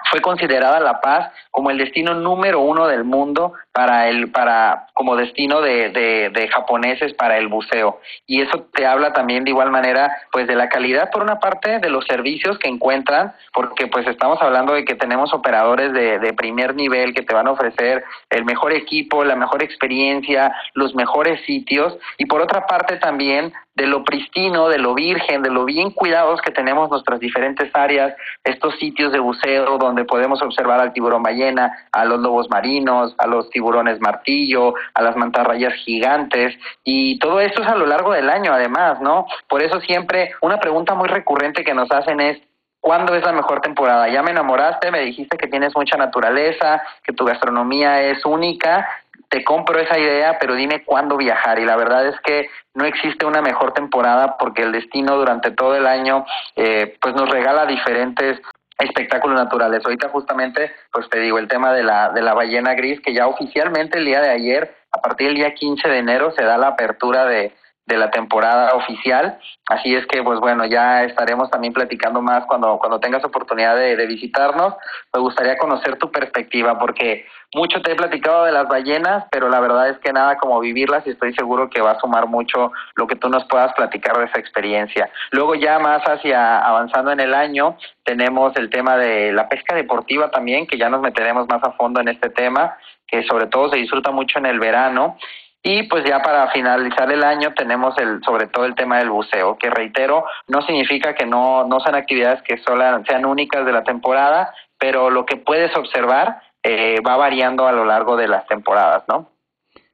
fue 0.10 0.22
considerada 0.22 0.80
La 0.80 1.02
Paz 1.02 1.32
como 1.52 1.72
el 1.72 1.78
destino 1.78 2.14
número 2.14 2.62
uno 2.62 2.88
del 2.88 3.04
mundo 3.04 3.54
para 3.74 4.08
el 4.08 4.32
para 4.32 4.88
como 4.94 5.16
destino 5.16 5.62
de, 5.62 5.90
de, 5.90 6.30
de, 6.30 6.48
japoneses 6.48 7.14
para 7.16 7.38
el 7.38 7.48
buceo. 7.48 8.00
Y 8.28 8.42
eso 8.42 8.68
te 8.72 8.86
habla 8.86 9.14
también 9.14 9.44
de 9.44 9.50
igual 9.50 9.72
manera 9.72 10.16
pues 10.32 10.46
de 10.48 10.56
la 10.56 10.70
calidad 10.70 11.10
por 11.12 11.24
una 11.24 11.40
parte 11.40 11.80
de 11.80 11.90
los 11.90 12.06
servicios 12.06 12.60
que 12.60 12.70
encuentran 12.70 13.34
porque 13.52 13.88
pues 13.88 14.06
estamos 14.08 14.40
hablando 14.42 14.74
de 14.74 14.86
que 14.86 14.96
tenemos 14.96 15.34
operadores 15.34 15.92
de, 15.92 16.20
de 16.20 16.34
primer 16.34 16.76
nivel 16.76 17.16
que 17.16 17.24
te 17.24 17.34
van 17.34 17.48
a 17.48 17.52
ofrecer 17.52 18.04
el 18.30 18.46
mejor 18.46 18.74
equipo 18.74 19.24
la 19.24 19.36
mejor 19.36 19.64
experiencia 19.64 20.54
los 20.74 20.94
mejores 20.96 21.44
sitios. 21.46 21.98
Y 22.18 22.26
por 22.26 22.42
otra 22.42 22.68
parte 22.68 22.98
también 22.98 23.54
de 23.76 23.88
lo 23.88 24.04
pristino, 24.04 24.70
de 24.70 24.78
lo 24.78 24.94
virgen, 24.94 25.42
de 25.42 25.50
lo 25.50 25.66
bien 25.66 25.90
cuidados 25.90 26.40
que 26.42 26.52
tenemos 26.52 26.92
nuestras 26.92 27.20
diferentes 27.20 27.72
áreas, 27.74 28.14
estos 28.44 28.76
sitios 28.78 29.12
de 29.12 29.20
buceo 29.20 29.80
donde 29.80 30.06
podemos 30.06 30.44
observar 30.44 30.80
al 30.80 30.94
tiburón 30.94 31.24
ballena, 31.24 31.72
a 31.92 32.06
los 32.06 32.20
lobos 32.20 32.50
marinos, 32.50 33.16
a 33.18 33.26
los 33.26 33.50
tiburones 33.50 33.63
martillo, 34.00 34.74
a 34.94 35.02
las 35.02 35.16
mantarrayas 35.16 35.74
gigantes 35.86 36.58
y 36.84 37.20
todo 37.20 37.40
esto 37.40 37.62
es 37.62 37.68
a 37.68 37.76
lo 37.76 37.86
largo 37.86 38.14
del 38.14 38.30
año 38.30 38.54
además, 38.54 39.02
¿no? 39.02 39.26
Por 39.48 39.62
eso 39.62 39.80
siempre 39.82 40.32
una 40.42 40.60
pregunta 40.60 40.94
muy 40.96 41.08
recurrente 41.08 41.64
que 41.64 41.74
nos 41.74 41.92
hacen 41.92 42.20
es 42.20 42.42
¿Cuándo 42.86 43.16
es 43.16 43.24
la 43.24 43.32
mejor 43.32 43.62
temporada? 43.62 44.10
Ya 44.10 44.22
me 44.22 44.32
enamoraste, 44.32 44.92
me 44.92 45.00
dijiste 45.00 45.38
que 45.38 45.48
tienes 45.48 45.74
mucha 45.74 45.96
naturaleza, 45.96 46.84
que 47.02 47.14
tu 47.14 47.24
gastronomía 47.24 48.02
es 48.02 48.26
única 48.26 48.86
te 49.34 49.44
compro 49.44 49.80
esa 49.80 49.98
idea, 49.98 50.38
pero 50.40 50.54
dime 50.54 50.84
cuándo 50.84 51.18
viajar. 51.18 51.58
Y 51.58 51.66
la 51.66 51.76
verdad 51.76 52.06
es 52.06 52.20
que 52.22 52.52
no 52.76 52.86
existe 52.86 53.26
una 53.26 53.42
mejor 53.42 53.74
temporada 53.74 54.38
porque 54.38 54.62
el 54.62 54.72
destino 54.72 55.16
durante 55.16 55.50
todo 55.50 55.76
el 55.76 55.88
año 55.88 56.24
eh, 56.56 56.98
pues 57.02 57.16
nos 57.16 57.28
regala 57.28 57.66
diferentes 57.66 58.40
espectáculos 58.84 59.38
naturales. 59.38 59.82
Ahorita 59.84 60.10
justamente, 60.10 60.72
pues 60.92 61.10
te 61.10 61.20
digo, 61.20 61.40
el 61.40 61.48
tema 61.48 61.74
de 61.74 61.84
la, 61.84 62.10
de 62.12 62.22
la 62.22 62.34
ballena 62.34 62.74
gris, 62.74 63.00
que 63.02 63.14
ya 63.14 63.28
oficialmente 63.28 63.98
el 63.98 64.06
día 64.06 64.22
de 64.22 64.30
ayer, 64.30 64.76
a 64.92 65.02
partir 65.02 65.28
del 65.28 65.38
día 65.38 65.54
15 65.54 65.88
de 65.90 65.98
enero, 65.98 66.32
se 66.32 66.44
da 66.44 66.58
la 66.58 66.68
apertura 66.68 67.26
de, 67.26 67.54
de 67.86 67.98
la 67.98 68.10
temporada 68.12 68.74
oficial. 68.76 69.38
Así 69.68 69.94
es 69.94 70.06
que, 70.08 70.24
pues 70.24 70.40
bueno, 70.40 70.66
ya 70.66 71.04
estaremos 71.04 71.50
también 71.50 71.74
platicando 71.74 72.22
más 72.22 72.46
cuando, 72.46 72.78
cuando 72.78 73.00
tengas 73.00 73.24
oportunidad 73.26 73.76
de, 73.76 73.96
de, 73.96 74.06
visitarnos. 74.08 74.76
Me 75.14 75.20
gustaría 75.20 75.58
conocer 75.58 75.98
tu 75.98 76.10
perspectiva, 76.10 76.80
porque 76.80 77.26
mucho 77.54 77.82
te 77.82 77.92
he 77.92 77.96
platicado 77.96 78.46
de 78.46 78.52
las 78.52 78.68
ballenas, 78.68 79.26
pero 79.32 79.50
la 79.50 79.60
verdad 79.60 79.90
es 79.90 79.98
que 80.00 80.14
nada 80.14 80.38
como 80.38 80.60
vivirlas 80.60 81.06
y 81.06 81.12
estoy 81.12 81.34
seguro 81.34 81.70
que 81.70 81.82
va 81.82 81.92
a 81.92 82.00
sumar 82.00 82.28
mucho 82.28 82.72
lo 82.96 83.06
que 83.06 83.16
tú 83.16 83.30
nos 83.30 83.46
puedas 83.46 83.74
platicar 83.74 84.18
de 84.18 84.26
esa 84.26 84.40
experiencia. 84.40 85.10
Luego 85.32 85.56
ya 85.56 85.78
más 85.80 86.02
hacia 86.04 86.60
avanzando 86.60 87.12
en 87.12 87.20
el 87.20 87.34
año, 87.34 87.78
tenemos 88.04 88.56
el 88.56 88.70
tema 88.70 88.98
de 88.98 89.32
la 89.34 89.50
pesca 89.50 89.76
deportiva 89.76 90.32
también, 90.32 90.68
que 90.68 90.78
ya 90.78 90.90
nos 90.90 91.02
meteremos 91.02 91.48
más 91.48 91.64
a 91.64 91.74
fondo 91.74 92.00
en 92.02 92.08
este 92.08 92.30
tema, 92.30 92.78
que 93.08 93.24
sobre 93.24 93.48
todo 93.48 93.70
se 93.70 93.78
disfruta 93.78 94.12
mucho 94.12 94.40
en 94.40 94.46
el 94.46 94.60
verano 94.60 95.18
y 95.66 95.84
pues 95.84 96.04
ya 96.04 96.22
para 96.22 96.52
finalizar 96.52 97.10
el 97.10 97.24
año 97.24 97.54
tenemos 97.56 97.98
el, 97.98 98.22
sobre 98.24 98.48
todo 98.48 98.66
el 98.66 98.76
tema 98.76 99.00
del 99.00 99.10
buceo, 99.10 99.58
que 99.58 99.70
reitero, 99.70 100.26
no 100.50 100.62
significa 100.62 101.16
que 101.16 101.26
no, 101.26 101.66
no 101.66 101.80
sean 101.80 101.96
actividades 101.96 102.42
que 102.42 102.58
solo 102.58 102.84
sean 103.08 103.26
únicas 103.26 103.66
de 103.66 103.72
la 103.72 103.84
temporada, 103.84 104.54
pero 104.78 105.10
lo 105.10 105.26
que 105.26 105.38
puedes 105.38 105.74
observar 105.78 106.42
eh, 106.64 107.00
va 107.00 107.16
variando 107.16 107.66
a 107.66 107.72
lo 107.72 107.86
largo 107.86 108.18
de 108.18 108.28
las 108.28 108.46
temporadas, 108.48 109.04
¿no? 109.08 109.30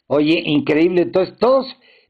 Oye, 0.08 0.42
increíble. 0.44 1.04
Entonces, 1.04 1.38
todos, 1.38 1.68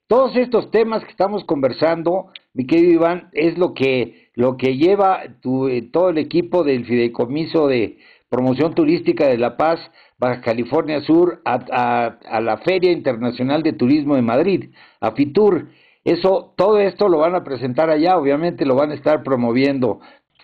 todos 0.08 0.38
estos 0.38 0.72
temas 0.72 1.04
que 1.04 1.12
estamos 1.12 1.44
conversando, 1.44 2.32
mi 2.54 2.66
querido 2.66 2.94
Iván, 2.94 3.30
es 3.34 3.58
lo 3.58 3.74
que, 3.74 4.32
lo 4.36 4.56
que 4.56 4.78
lleva 4.78 5.24
tu, 5.42 5.68
eh, 5.68 5.82
todo 5.82 6.12
el 6.12 6.18
equipo 6.18 6.64
del 6.64 6.86
Fideicomiso 6.86 7.68
de 7.68 7.98
Promoción 8.30 8.74
Turística 8.74 9.28
de 9.28 9.38
La 9.38 9.58
Paz 9.58 9.80
Baja 10.20 10.42
California 10.42 11.02
Sur 11.02 11.42
a, 11.46 12.18
a, 12.30 12.42
la 12.42 12.58
Feria 12.58 12.92
Internacional 12.92 13.64
de 13.64 13.74
Turismo 13.74 14.16
de 14.16 14.22
Madrid, 14.22 14.70
a 15.00 15.12
FITUR. 15.12 15.68
Eso, 16.04 16.54
todo 16.58 16.80
esto 16.80 17.08
lo 17.08 17.20
van 17.20 17.36
a 17.36 17.44
presentar 17.44 17.90
allá, 17.90 18.18
obviamente 18.18 18.66
lo 18.66 18.76
van 18.76 18.92
a 18.92 18.96
estar 18.96 19.24
promoviendo. 19.24 20.02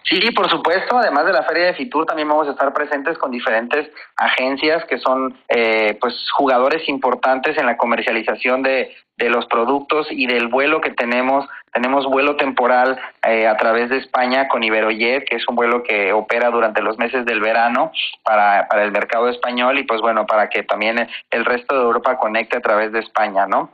Sí, 0.08 0.32
por 0.36 0.50
supuesto. 0.50 0.98
Además 0.98 1.26
de 1.26 1.34
la 1.34 1.44
feria 1.44 1.66
de 1.66 1.74
Fitur, 1.74 2.06
también 2.06 2.28
vamos 2.28 2.48
a 2.48 2.52
estar 2.52 2.72
presentes 2.74 3.18
con 3.18 3.32
diferentes 3.32 3.90
agencias 4.16 4.86
que 4.86 5.00
son, 5.00 5.36
eh, 5.50 5.98
pues, 6.00 6.14
jugadores 6.38 6.88
importantes 6.88 7.58
en 7.58 7.66
la 7.66 7.76
comercialización 7.76 8.62
de, 8.62 8.96
de 9.18 9.30
los 9.30 9.48
productos 9.48 10.08
y 10.12 10.28
del 10.28 10.48
vuelo 10.48 10.80
que 10.80 10.92
tenemos. 10.92 11.46
Tenemos 11.76 12.06
vuelo 12.06 12.38
temporal 12.38 12.98
eh, 13.28 13.46
a 13.46 13.58
través 13.58 13.90
de 13.90 13.98
España 13.98 14.48
con 14.48 14.64
Iberojet, 14.64 15.26
que 15.26 15.36
es 15.36 15.46
un 15.50 15.58
vuelo 15.58 15.84
que 15.84 16.14
opera 16.14 16.50
durante 16.50 16.82
los 16.82 16.98
meses 16.98 17.26
del 17.26 17.42
verano 17.42 17.92
para, 18.24 18.66
para 18.70 18.86
el 18.86 18.94
mercado 18.94 19.28
español 19.28 19.78
y, 19.78 19.84
pues, 19.84 20.00
bueno, 20.00 20.26
para 20.26 20.48
que 20.48 20.64
también 20.64 21.06
el 21.30 21.44
resto 21.44 21.76
de 21.76 21.84
Europa 21.84 22.18
conecte 22.18 22.56
a 22.58 22.62
través 22.62 22.94
de 22.94 23.00
España, 23.00 23.46
¿no? 23.46 23.72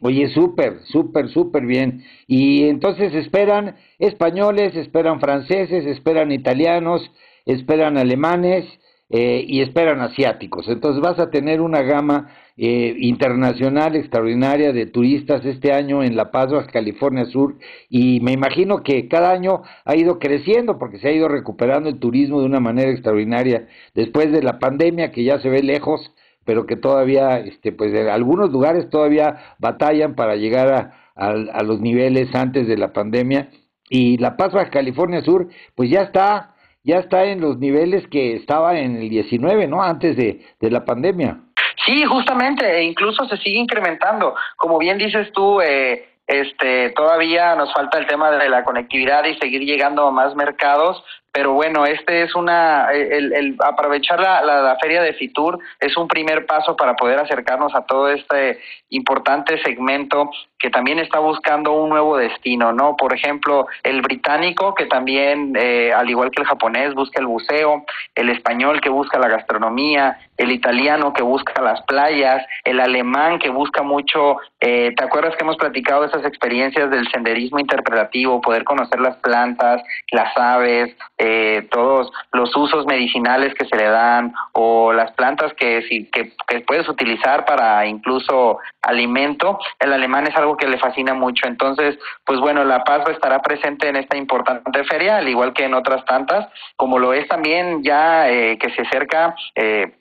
Oye, 0.00 0.26
súper, 0.30 0.80
súper, 0.86 1.28
súper 1.28 1.64
bien. 1.64 2.02
Y 2.26 2.68
entonces 2.68 3.14
esperan 3.14 3.76
españoles, 4.00 4.74
esperan 4.74 5.20
franceses, 5.20 5.86
esperan 5.86 6.32
italianos, 6.32 7.08
esperan 7.44 7.98
alemanes 7.98 8.64
eh, 9.08 9.44
y 9.46 9.60
esperan 9.60 10.00
asiáticos. 10.00 10.68
Entonces 10.68 11.00
vas 11.00 11.18
a 11.18 11.30
tener 11.30 11.60
una 11.60 11.82
gama 11.82 12.28
eh, 12.56 12.94
internacional 12.98 13.94
extraordinaria 13.96 14.72
de 14.72 14.86
turistas 14.86 15.44
este 15.44 15.72
año 15.72 16.02
en 16.02 16.16
La 16.16 16.30
Paz, 16.30 16.50
California 16.72 17.24
Sur. 17.26 17.56
Y 17.88 18.20
me 18.20 18.32
imagino 18.32 18.82
que 18.82 19.08
cada 19.08 19.30
año 19.30 19.62
ha 19.84 19.96
ido 19.96 20.18
creciendo 20.18 20.78
porque 20.78 20.98
se 20.98 21.08
ha 21.08 21.12
ido 21.12 21.28
recuperando 21.28 21.88
el 21.88 21.98
turismo 21.98 22.40
de 22.40 22.46
una 22.46 22.60
manera 22.60 22.90
extraordinaria 22.90 23.68
después 23.94 24.32
de 24.32 24.42
la 24.42 24.58
pandemia 24.58 25.12
que 25.12 25.24
ya 25.24 25.38
se 25.40 25.48
ve 25.48 25.62
lejos 25.62 26.12
pero 26.44 26.64
que 26.64 26.76
todavía, 26.76 27.40
este, 27.40 27.72
pues 27.72 27.92
en 27.92 28.06
algunos 28.06 28.52
lugares 28.52 28.88
todavía 28.88 29.56
batallan 29.58 30.14
para 30.14 30.36
llegar 30.36 30.72
a, 30.72 31.06
a, 31.16 31.62
los 31.62 31.80
niveles 31.80 32.32
antes 32.34 32.68
de 32.68 32.76
la 32.78 32.92
pandemia. 32.92 33.50
Y 33.90 34.16
La 34.18 34.36
Paz, 34.36 34.52
California 34.70 35.22
Sur, 35.22 35.48
pues 35.74 35.90
ya 35.90 36.02
está, 36.02 36.54
ya 36.86 36.98
está 36.98 37.24
en 37.24 37.40
los 37.40 37.58
niveles 37.58 38.06
que 38.06 38.36
estaba 38.36 38.78
en 38.78 38.96
el 38.96 39.10
19, 39.10 39.66
¿no? 39.66 39.82
Antes 39.82 40.16
de, 40.16 40.40
de 40.60 40.70
la 40.70 40.84
pandemia. 40.84 41.38
Sí, 41.84 42.04
justamente, 42.04 42.64
e 42.78 42.84
incluso 42.84 43.26
se 43.26 43.36
sigue 43.38 43.58
incrementando. 43.58 44.34
Como 44.56 44.78
bien 44.78 44.96
dices 44.96 45.30
tú, 45.32 45.60
eh, 45.60 46.08
este, 46.26 46.90
todavía 46.90 47.54
nos 47.56 47.72
falta 47.72 47.98
el 47.98 48.06
tema 48.06 48.30
de 48.30 48.48
la 48.48 48.64
conectividad 48.64 49.24
y 49.24 49.36
seguir 49.36 49.62
llegando 49.62 50.06
a 50.06 50.12
más 50.12 50.34
mercados, 50.36 51.02
pero 51.36 51.52
bueno, 51.52 51.84
este 51.84 52.22
es 52.22 52.34
una, 52.34 52.90
el, 52.92 53.30
el 53.34 53.56
aprovechar 53.62 54.18
la, 54.18 54.40
la, 54.40 54.74
feria 54.80 55.02
de 55.02 55.12
Fitur 55.12 55.58
es 55.78 55.94
un 55.98 56.08
primer 56.08 56.46
paso 56.46 56.74
para 56.74 56.96
poder 56.96 57.18
acercarnos 57.18 57.74
a 57.74 57.82
todo 57.84 58.08
este 58.08 58.58
importante 58.88 59.62
segmento 59.62 60.30
que 60.58 60.70
también 60.70 60.98
está 60.98 61.18
buscando 61.18 61.72
un 61.72 61.90
nuevo 61.90 62.16
destino, 62.16 62.72
¿no? 62.72 62.96
Por 62.96 63.12
ejemplo, 63.12 63.66
el 63.82 64.00
británico 64.00 64.74
que 64.74 64.86
también, 64.86 65.52
eh, 65.54 65.92
al 65.92 66.08
igual 66.08 66.30
que 66.30 66.40
el 66.40 66.48
japonés, 66.48 66.94
busca 66.94 67.20
el 67.20 67.26
buceo, 67.26 67.84
el 68.14 68.30
español 68.30 68.80
que 68.80 68.88
busca 68.88 69.18
la 69.18 69.28
gastronomía, 69.28 70.18
el 70.38 70.50
italiano 70.50 71.12
que 71.12 71.22
busca 71.22 71.60
las 71.60 71.82
playas, 71.82 72.46
el 72.64 72.80
alemán 72.80 73.38
que 73.38 73.50
busca 73.50 73.82
mucho, 73.82 74.38
eh, 74.60 74.94
¿te 74.96 75.04
acuerdas 75.04 75.36
que 75.36 75.44
hemos 75.44 75.56
platicado 75.56 76.04
esas 76.04 76.24
experiencias 76.24 76.90
del 76.90 77.06
senderismo 77.10 77.58
interpretativo, 77.58 78.40
poder 78.40 78.64
conocer 78.64 79.00
las 79.00 79.16
plantas, 79.16 79.82
las 80.10 80.34
aves, 80.36 80.96
eh, 81.18 81.25
todos 81.70 82.12
los 82.32 82.54
usos 82.56 82.86
medicinales 82.86 83.54
que 83.54 83.66
se 83.66 83.76
le 83.76 83.84
dan 83.84 84.34
o 84.52 84.92
las 84.92 85.12
plantas 85.12 85.52
que, 85.54 85.82
si, 85.88 86.10
que, 86.10 86.32
que 86.46 86.60
puedes 86.60 86.88
utilizar 86.88 87.44
para 87.44 87.86
incluso 87.86 88.58
alimento, 88.82 89.58
el 89.80 89.92
alemán 89.92 90.26
es 90.26 90.36
algo 90.36 90.56
que 90.56 90.68
le 90.68 90.78
fascina 90.78 91.14
mucho. 91.14 91.46
Entonces, 91.46 91.98
pues 92.24 92.40
bueno, 92.40 92.64
La 92.64 92.84
Paz 92.84 93.08
estará 93.08 93.40
presente 93.42 93.88
en 93.88 93.96
esta 93.96 94.16
importante 94.16 94.84
feria, 94.84 95.18
al 95.18 95.28
igual 95.28 95.52
que 95.52 95.64
en 95.64 95.74
otras 95.74 96.04
tantas, 96.04 96.48
como 96.76 96.98
lo 96.98 97.12
es 97.12 97.26
también 97.28 97.82
ya 97.82 98.28
eh, 98.30 98.58
que 98.58 98.70
se 98.70 98.82
acerca. 98.82 99.34
Eh, 99.54 99.92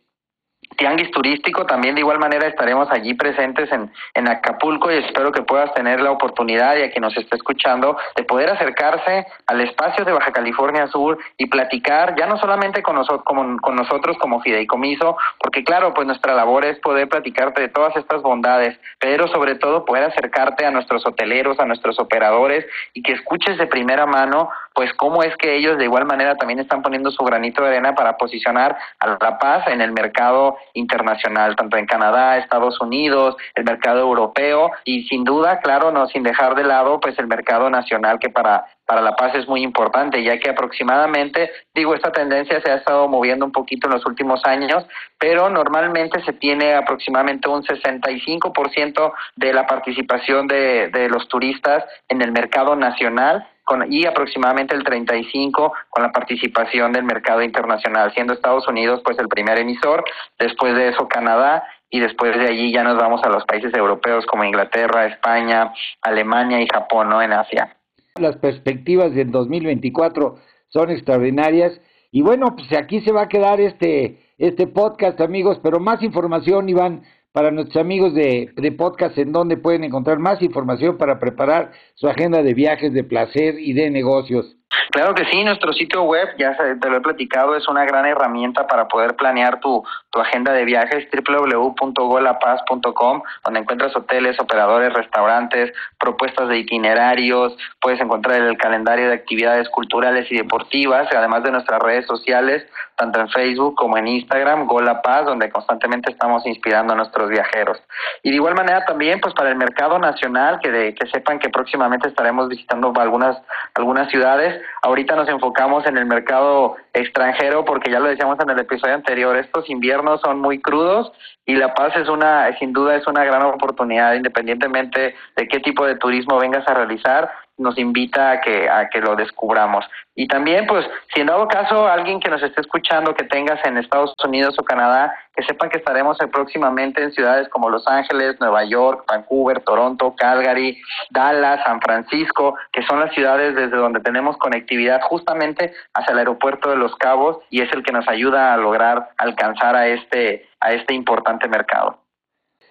tianguis 0.76 1.12
turístico. 1.12 1.66
También 1.66 1.96
de 1.96 2.02
igual 2.02 2.20
manera 2.20 2.48
estaremos 2.48 2.90
allí 2.92 3.14
presentes 3.14 3.72
en, 3.72 3.92
en 4.14 4.28
Acapulco 4.28 4.92
y 4.92 4.98
espero 4.98 5.32
que 5.32 5.42
puedas 5.44 5.74
tener 5.74 6.00
la 6.02 6.12
oportunidad 6.12 6.78
y 6.78 6.84
a 6.84 6.92
quien 6.92 7.02
nos 7.02 7.16
esté 7.18 7.36
escuchando 7.36 7.98
de 8.16 8.24
poder 8.24 8.50
acercarse 8.50 9.26
al 9.48 9.62
espacio 9.62 10.06
de 10.06 10.12
Baja 10.12 10.32
California 10.32 10.88
Sur 10.88 11.18
y 11.38 11.48
platicar 11.48 12.16
ya 12.18 12.26
no 12.26 12.38
solamente 12.38 12.82
con, 12.82 12.96
nosotros 12.96 13.24
como, 13.26 13.58
con 13.62 13.76
nosotros 13.76 14.18
como 14.18 14.42
fideicomiso, 14.42 15.18
porque 15.40 15.64
claro, 15.64 15.94
pues 15.94 16.08
nuestra 16.08 16.34
labor 16.34 16.66
es 16.66 16.80
poder 16.80 17.08
platicarte 17.08 17.62
de 17.62 17.70
todas 17.70 17.96
estas 17.96 18.22
bondades, 18.22 18.78
pero 19.00 19.28
sobre 19.28 19.56
todo 19.56 19.86
poder 19.86 20.04
acercarte 20.06 20.66
a 20.66 20.72
nuestros 20.72 21.06
hoteleros, 21.06 21.60
a 21.60 21.66
nuestros 21.66 22.00
operadores 22.00 22.66
y 22.94 23.02
que 23.02 23.14
escuches 23.14 23.58
de 23.58 23.68
primera 23.68 24.06
mano 24.06 24.50
pues 24.76 24.94
cómo 24.94 25.24
es 25.24 25.36
que 25.38 25.56
ellos 25.56 25.78
de 25.78 25.86
igual 25.86 26.06
manera 26.06 26.36
también 26.36 26.60
están 26.60 26.82
poniendo 26.82 27.10
su 27.10 27.24
granito 27.24 27.64
de 27.64 27.70
arena 27.70 27.96
para 27.96 28.18
posicionar 28.18 28.78
a 29.00 29.08
La 29.08 29.40
Paz 29.40 29.66
en 29.68 29.80
el 29.80 29.94
mercado 29.94 30.58
internacional, 30.76 31.56
tanto 31.56 31.78
en 31.78 31.86
Canadá, 31.86 32.38
Estados 32.38 32.80
Unidos, 32.80 33.36
el 33.56 33.64
mercado 33.64 34.00
europeo 34.00 34.72
y 34.84 35.04
sin 35.08 35.24
duda, 35.24 35.60
claro, 35.60 35.92
no 35.92 36.08
sin 36.08 36.24
dejar 36.24 36.56
de 36.56 36.64
lado 36.64 37.00
pues 37.00 37.18
el 37.20 37.28
mercado 37.28 37.70
nacional 37.70 38.20
que 38.20 38.30
para 38.30 38.66
para 38.86 39.02
La 39.02 39.16
Paz 39.16 39.34
es 39.36 39.48
muy 39.48 39.64
importante, 39.64 40.24
ya 40.24 40.38
que 40.40 40.50
aproximadamente, 40.50 41.52
digo, 41.74 41.96
esta 41.96 42.12
tendencia 42.12 42.62
se 42.62 42.72
ha 42.72 42.76
estado 42.76 43.08
moviendo 43.08 43.46
un 43.46 43.52
poquito 43.52 43.88
en 43.88 43.94
los 43.94 44.06
últimos 44.06 44.46
años, 44.46 44.86
pero 45.18 45.50
normalmente 45.50 46.24
se 46.24 46.34
tiene 46.34 46.76
aproximadamente 46.76 47.50
un 47.50 47.64
65% 47.64 49.14
de 49.36 49.54
la 49.54 49.66
participación 49.66 50.48
de, 50.48 50.90
de 50.90 51.10
los 51.10 51.28
turistas 51.28 51.84
en 52.10 52.22
el 52.22 52.32
mercado 52.32 52.76
nacional 52.76 53.48
con, 53.66 53.92
y 53.92 54.06
aproximadamente 54.06 54.76
el 54.76 54.84
35 54.84 55.74
con 55.90 56.04
la 56.04 56.12
participación 56.12 56.94
del 56.94 57.04
mercado 57.04 57.42
internacional, 57.42 58.14
siendo 58.14 58.34
Estados 58.34 58.68
Unidos 58.68 59.02
pues 59.04 59.20
el 59.20 59.28
primer 59.28 59.60
emisor, 59.60 60.06
después 60.40 60.76
de 60.76 60.90
eso 60.90 61.08
Canadá 61.08 61.64
y 61.90 62.00
después 62.00 62.38
de 62.38 62.48
allí 62.48 62.72
ya 62.72 62.84
nos 62.84 62.98
vamos 62.98 63.22
a 63.24 63.30
los 63.30 63.44
países 63.46 63.74
europeos 63.74 64.26
como 64.26 64.44
Inglaterra, 64.44 65.08
España, 65.08 65.74
Alemania 66.02 66.62
y 66.62 66.68
Japón, 66.72 67.10
¿no? 67.10 67.22
En 67.22 67.34
Asia. 67.34 67.76
Las 68.20 68.38
perspectivas 68.38 69.14
del 69.14 69.32
2024 69.32 70.38
son 70.70 70.90
extraordinarias 70.92 71.82
y 72.12 72.22
bueno, 72.22 72.56
pues 72.56 72.72
aquí 72.80 73.02
se 73.02 73.12
va 73.12 73.24
a 73.24 73.30
quedar 73.30 73.60
este 73.60 74.22
este 74.38 74.68
podcast, 74.68 75.22
amigos, 75.22 75.60
pero 75.64 75.80
más 75.80 76.04
información, 76.04 76.68
Iván, 76.68 77.04
para 77.36 77.52
nuestros 77.52 77.76
amigos 77.76 78.14
de, 78.14 78.50
de, 78.56 78.72
podcast 78.72 79.18
en 79.18 79.34
donde 79.34 79.58
pueden 79.58 79.84
encontrar 79.84 80.20
más 80.20 80.42
información 80.42 80.98
para 80.98 81.20
preparar 81.20 81.74
su 81.96 82.08
agenda 82.08 82.42
de 82.42 82.54
viajes, 82.54 82.94
de 82.94 83.04
placer 83.04 83.60
y 83.60 83.74
de 83.74 83.90
negocios. 83.90 84.56
Claro 84.92 85.14
que 85.14 85.26
sí, 85.26 85.44
nuestro 85.44 85.74
sitio 85.74 86.04
web, 86.04 86.30
ya 86.38 86.56
te 86.56 86.90
lo 86.90 86.98
he 86.98 87.02
platicado, 87.02 87.56
es 87.56 87.68
una 87.68 87.84
gran 87.86 88.06
herramienta 88.06 88.68
para 88.68 88.88
poder 88.88 89.16
planear 89.16 89.60
tu, 89.60 89.84
tu 90.10 90.20
agenda 90.20 90.54
de 90.54 90.66
viajes, 90.66 91.08
www.golapaz.com, 91.12 93.22
donde 93.44 93.60
encuentras 93.60 93.96
hoteles, 93.96 94.40
operadores, 94.40 94.94
restaurantes, 94.94 95.74
propuestas 96.00 96.48
de 96.50 96.60
itinerarios, 96.60 97.58
puedes 97.82 98.00
encontrar 98.00 98.42
el 98.42 98.58
calendario 98.58 99.10
de 99.10 99.16
actividades 99.16 99.68
culturales 99.70 100.32
y 100.32 100.38
deportivas, 100.38 101.08
además 101.12 101.44
de 101.44 101.52
nuestras 101.52 101.82
redes 101.82 102.06
sociales, 102.06 102.64
tanto 102.96 103.20
en 103.20 103.28
Facebook 103.30 103.76
como 103.76 103.98
en 103.98 104.08
Instagram, 104.08 104.68
Golapaz, 104.68 105.26
donde 105.26 105.50
constantemente 105.50 106.12
estamos 106.12 106.46
inspirando 106.46 106.94
a 106.94 106.96
nuestros 106.96 107.30
viajeros. 107.30 107.82
Y 108.24 108.30
de 108.30 108.38
igual 108.38 108.56
manera 108.56 108.86
también, 108.86 109.20
pues 109.20 109.34
para 109.34 109.50
el 109.50 109.58
mercado 109.58 110.00
nacional, 110.00 110.60
que, 110.62 110.72
de, 110.72 110.96
que 110.96 111.08
sepan 111.08 111.40
que 111.40 111.50
próximamente 111.50 112.08
estaremos 112.08 112.48
visitando 112.48 112.94
algunas, 113.00 113.38
algunas 113.74 114.10
ciudades, 114.10 114.62
Ahorita 114.82 115.16
nos 115.16 115.28
enfocamos 115.30 115.86
en 115.86 115.98
el 115.98 116.06
mercado 116.06 116.76
extranjero 116.94 117.66
porque 117.66 117.92
ya 117.92 118.00
lo 118.00 118.08
decíamos 118.08 118.40
en 118.40 118.50
el 118.50 118.60
episodio 118.60 118.96
anterior, 118.96 119.36
estos 119.38 119.70
inviernos 119.70 120.22
son 120.22 120.40
muy 120.40 120.62
crudos 120.62 121.12
y 121.46 121.56
La 121.56 121.74
Paz 121.74 121.96
es 121.96 122.10
una, 122.10 122.56
sin 122.58 122.74
duda 122.74 122.96
es 122.96 123.08
una 123.08 123.24
gran 123.24 123.44
oportunidad, 123.44 124.14
independientemente 124.14 125.16
de 125.36 125.48
qué 125.48 125.60
tipo 125.60 125.86
de 125.86 125.96
turismo 125.96 126.40
vengas 126.40 126.68
a 126.68 126.74
realizar, 126.74 127.30
nos 127.58 127.78
invita 127.78 128.32
a 128.32 128.42
que, 128.42 128.70
a 128.70 128.90
que 128.90 129.00
lo 129.00 129.16
descubramos. 129.16 129.86
Y 130.14 130.28
también, 130.28 130.66
pues, 130.66 130.86
si 131.14 131.22
en 131.22 131.28
dado 131.28 131.48
caso 131.48 131.88
alguien 131.88 132.20
que 132.20 132.30
nos 132.30 132.42
esté 132.42 132.62
escuchando 132.62 133.14
que 133.14 133.26
tengas 133.26 133.64
en 133.66 133.78
Estados 133.78 134.14
Unidos 134.24 134.56
o 134.58 134.64
Canadá, 134.64 135.14
que 135.36 135.44
sepan 135.44 135.70
que 135.70 135.78
estaremos 135.78 136.18
próximamente 136.32 137.04
en 137.04 137.12
ciudades 137.12 137.50
como 137.50 137.70
Los 137.70 137.86
Ángeles, 137.88 138.40
Nueva 138.40 138.64
York, 138.64 139.04
Vancouver, 139.10 139.60
Toronto, 139.62 140.16
Calgary, 140.18 140.82
Dallas, 141.10 141.62
San 141.66 141.82
Francisco, 141.82 142.56
que 142.72 142.84
son 142.84 143.02
las 143.02 143.14
ciudades 143.14 143.56
desde 143.56 143.76
donde 143.76 144.00
tenemos 144.00 144.38
conectividad 144.38 145.02
justamente 145.02 145.74
hacia 145.94 146.14
el 146.14 146.20
aeropuerto 146.20 146.70
de 146.70 146.78
Los 146.78 146.96
Cabos 146.96 147.40
y 147.50 147.62
es 147.62 147.72
el 147.74 147.84
que 147.84 147.92
nos 147.92 148.08
ayuda 148.08 148.54
a 148.54 148.58
lograr 148.58 149.10
alcanzar 149.18 149.76
a 149.76 149.88
este, 149.88 150.48
a 150.62 150.72
este 150.72 150.94
importante 150.94 151.50
mercado. 151.50 152.00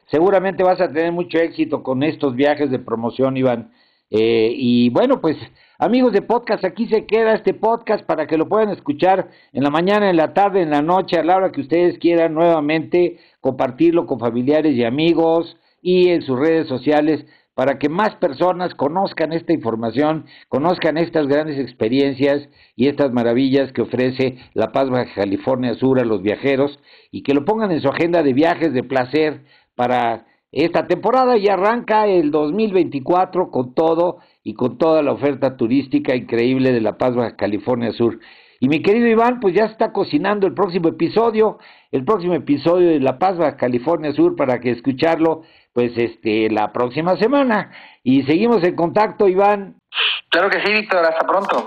Seguramente 0.06 0.62
vas 0.62 0.80
a 0.80 0.88
tener 0.88 1.12
mucho 1.12 1.38
éxito 1.38 1.82
con 1.82 2.02
estos 2.02 2.35
viajes 2.35 2.70
de 2.70 2.78
promoción, 2.78 3.37
Iván. 3.37 3.72
Eh, 4.16 4.55
y 4.57 4.90
bueno, 4.90 5.20
pues 5.20 5.37
amigos 5.77 6.12
de 6.12 6.22
podcast, 6.22 6.64
aquí 6.64 6.87
se 6.87 7.05
queda 7.05 7.35
este 7.35 7.53
podcast 7.53 8.07
para 8.07 8.29
que 8.29 8.38
lo 8.38 8.48
puedan 8.48 8.70
escuchar 8.70 9.29
en 9.53 9.64
la 9.64 9.70
mañana, 9.70 10.09
en 10.09 10.16
la 10.16 10.33
tarde, 10.33 10.62
en 10.62 10.70
la 10.70 10.83
noche, 10.83 11.18
a 11.18 11.24
la 11.24 11.37
hora 11.37 11.50
que 11.50 11.62
ustedes 11.62 11.98
quieran 11.98 12.33
nuevamente 12.33 13.18
compartirlo 13.40 14.07
con 14.07 14.20
familiares 14.20 14.77
y 14.77 14.85
amigos 14.85 15.57
y 15.83 16.11
en 16.11 16.22
sus 16.22 16.38
redes 16.38 16.68
sociales 16.68 17.27
para 17.55 17.81
que 17.81 17.88
más 17.88 18.14
personas 18.14 18.77
conozcan 18.77 19.33
esta 19.33 19.53
información, 19.53 20.27
conozcan 20.48 20.96
estas 20.96 21.27
grandes 21.27 21.59
experiencias 21.59 22.48
y 22.77 22.87
estas 22.87 23.12
maravillas 23.12 23.72
que 23.72 23.83
ofrece 23.83 24.38
La 24.55 24.70
Paz 24.70 24.90
Baja 24.90 25.12
California 25.12 25.74
Sur 25.74 25.98
a 25.98 26.05
los 26.05 26.22
viajeros 26.22 26.79
y 27.11 27.24
que 27.24 27.35
lo 27.35 27.44
pongan 27.44 27.72
en 27.72 27.81
su 27.81 27.88
agenda 27.88 28.22
de 28.22 28.33
viajes 28.33 28.72
de 28.72 28.85
placer 28.85 29.40
para 29.74 30.24
esta 30.56 30.86
temporada 30.86 31.36
ya 31.36 31.54
arranca 31.54 32.06
el 32.06 32.30
2024 32.30 33.50
con 33.50 33.74
todo 33.74 34.18
y 34.44 34.54
con 34.54 34.78
toda 34.78 35.02
la 35.02 35.10
oferta 35.10 35.56
turística 35.56 36.14
increíble 36.14 36.70
de 36.70 36.80
La 36.80 36.96
Paz, 36.96 37.14
California 37.36 37.90
Sur. 37.90 38.20
Y 38.60 38.68
mi 38.68 38.80
querido 38.80 39.08
Iván, 39.08 39.40
pues 39.40 39.52
ya 39.52 39.64
está 39.64 39.92
cocinando 39.92 40.46
el 40.46 40.54
próximo 40.54 40.88
episodio, 40.88 41.58
el 41.90 42.04
próximo 42.04 42.34
episodio 42.34 42.90
de 42.90 43.00
La 43.00 43.18
Paz, 43.18 43.36
California 43.56 44.12
Sur, 44.12 44.36
para 44.36 44.60
que 44.60 44.70
escucharlo, 44.70 45.42
pues 45.72 45.92
este, 45.96 46.48
la 46.50 46.72
próxima 46.72 47.16
semana. 47.16 47.72
Y 48.04 48.22
seguimos 48.22 48.62
en 48.62 48.76
contacto, 48.76 49.26
Iván. 49.26 49.74
Claro 50.28 50.50
que 50.50 50.64
sí, 50.64 50.72
Víctor, 50.72 51.04
hasta 51.04 51.26
pronto. 51.26 51.66